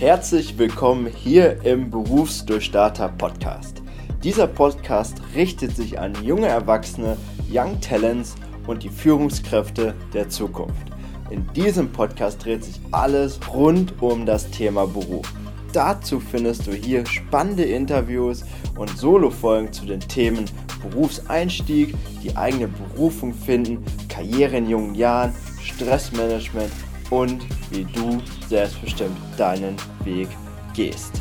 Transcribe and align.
Herzlich 0.00 0.58
willkommen 0.58 1.06
hier 1.06 1.64
im 1.64 1.88
Berufsdurchstarter 1.88 3.10
Podcast. 3.10 3.80
Dieser 4.24 4.48
Podcast 4.48 5.22
richtet 5.36 5.76
sich 5.76 6.00
an 6.00 6.12
junge 6.24 6.48
Erwachsene, 6.48 7.16
Young 7.48 7.80
Talents 7.80 8.34
und 8.66 8.82
die 8.82 8.88
Führungskräfte 8.88 9.94
der 10.12 10.28
Zukunft. 10.28 10.88
In 11.30 11.46
diesem 11.52 11.92
Podcast 11.92 12.44
dreht 12.44 12.64
sich 12.64 12.80
alles 12.90 13.38
rund 13.54 14.02
um 14.02 14.26
das 14.26 14.50
Thema 14.50 14.84
Beruf. 14.84 15.32
Dazu 15.72 16.18
findest 16.18 16.66
du 16.66 16.72
hier 16.72 17.06
spannende 17.06 17.64
Interviews 17.64 18.44
und 18.76 18.90
Solo-Folgen 18.98 19.72
zu 19.72 19.86
den 19.86 20.00
Themen 20.00 20.46
Berufseinstieg, 20.82 21.94
die 22.22 22.36
eigene 22.36 22.66
Berufung 22.66 23.32
finden, 23.32 23.84
Karriere 24.08 24.56
in 24.56 24.68
jungen 24.68 24.96
Jahren, 24.96 25.32
Stressmanagement 25.62 26.70
und 27.10 27.44
wie 27.70 27.84
du 27.84 28.20
selbstbestimmt 28.48 29.16
deinen 29.36 29.76
Weg 30.04 30.28
gehst. 30.74 31.20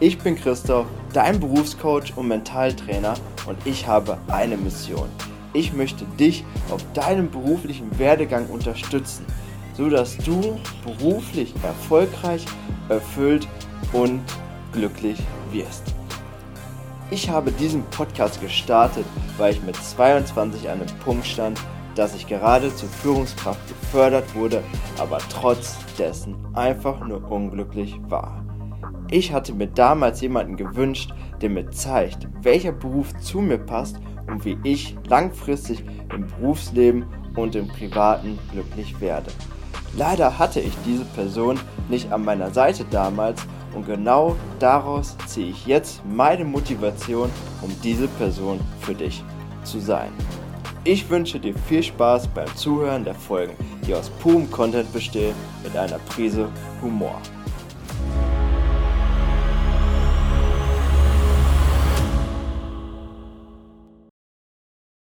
Ich 0.00 0.18
bin 0.18 0.36
Christoph, 0.36 0.86
dein 1.12 1.40
Berufscoach 1.40 2.16
und 2.16 2.28
Mentaltrainer 2.28 3.14
und 3.46 3.58
ich 3.64 3.86
habe 3.86 4.18
eine 4.28 4.56
Mission. 4.56 5.08
Ich 5.52 5.72
möchte 5.72 6.04
dich 6.20 6.44
auf 6.70 6.80
deinem 6.92 7.30
beruflichen 7.30 7.98
Werdegang 7.98 8.46
unterstützen, 8.46 9.24
sodass 9.76 10.16
du 10.18 10.60
beruflich 10.84 11.54
erfolgreich, 11.62 12.44
erfüllt 12.88 13.48
und 13.92 14.20
glücklich 14.72 15.18
wirst. 15.50 15.82
Ich 17.10 17.30
habe 17.30 17.50
diesen 17.50 17.82
Podcast 17.86 18.40
gestartet, 18.40 19.06
weil 19.38 19.54
ich 19.54 19.62
mit 19.62 19.76
22 19.76 20.68
an 20.68 20.82
einem 20.82 20.98
Punkt 20.98 21.26
stand, 21.26 21.58
dass 21.98 22.14
ich 22.14 22.28
gerade 22.28 22.72
zur 22.76 22.88
Führungskraft 22.88 23.60
gefördert 23.66 24.32
wurde, 24.36 24.62
aber 24.98 25.18
trotz 25.30 25.76
dessen 25.98 26.36
einfach 26.54 27.04
nur 27.04 27.28
unglücklich 27.28 27.98
war. 28.08 28.44
Ich 29.10 29.32
hatte 29.32 29.52
mir 29.52 29.66
damals 29.66 30.20
jemanden 30.20 30.56
gewünscht, 30.56 31.12
der 31.40 31.50
mir 31.50 31.68
zeigt, 31.70 32.28
welcher 32.42 32.70
Beruf 32.70 33.16
zu 33.18 33.40
mir 33.40 33.58
passt 33.58 33.98
und 34.28 34.44
wie 34.44 34.56
ich 34.62 34.96
langfristig 35.08 35.82
im 36.14 36.28
Berufsleben 36.28 37.04
und 37.34 37.56
im 37.56 37.66
Privaten 37.66 38.38
glücklich 38.52 39.00
werde. 39.00 39.32
Leider 39.96 40.38
hatte 40.38 40.60
ich 40.60 40.72
diese 40.86 41.04
Person 41.04 41.58
nicht 41.88 42.12
an 42.12 42.24
meiner 42.24 42.52
Seite 42.52 42.84
damals 42.92 43.44
und 43.74 43.86
genau 43.86 44.36
daraus 44.60 45.16
ziehe 45.26 45.50
ich 45.50 45.66
jetzt 45.66 46.02
meine 46.06 46.44
Motivation, 46.44 47.28
um 47.60 47.74
diese 47.82 48.06
Person 48.06 48.60
für 48.82 48.94
dich 48.94 49.24
zu 49.64 49.80
sein. 49.80 50.12
Ich 50.90 51.10
wünsche 51.10 51.38
dir 51.38 51.54
viel 51.68 51.82
Spaß 51.82 52.28
beim 52.28 52.48
Zuhören 52.56 53.04
der 53.04 53.14
Folgen, 53.14 53.52
die 53.86 53.92
aus 53.92 54.08
purem 54.08 54.50
Content 54.50 54.90
bestehen, 54.90 55.34
mit 55.62 55.76
einer 55.76 55.98
Prise 55.98 56.48
Humor. 56.80 57.20